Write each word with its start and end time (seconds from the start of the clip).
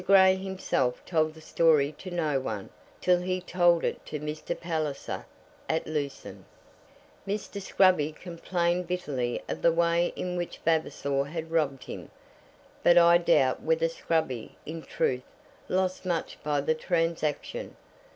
Grey 0.07 0.33
himself 0.35 1.05
told 1.05 1.35
the 1.35 1.41
story 1.41 1.91
to 1.99 2.09
no 2.09 2.39
one, 2.39 2.71
till 3.01 3.19
he 3.19 3.39
told 3.39 3.83
it 3.83 4.03
to 4.07 4.19
Mr. 4.19 4.59
Palliser 4.59 5.27
at 5.69 5.85
Lucerne. 5.85 6.43
Mr. 7.27 7.61
Scruby 7.61 8.11
complained 8.11 8.87
bitterly 8.87 9.43
of 9.47 9.61
the 9.61 9.71
way 9.71 10.11
in 10.15 10.35
which 10.37 10.57
Vavasor 10.65 11.25
had 11.25 11.51
robbed 11.51 11.83
him; 11.83 12.09
but 12.81 12.97
I 12.97 13.19
doubt 13.19 13.61
whether 13.61 13.87
Scruby, 13.87 14.53
in 14.65 14.81
truth, 14.81 15.21
lost 15.69 16.03
much 16.03 16.39
by 16.41 16.61
the 16.61 16.73
transaction. 16.73 17.75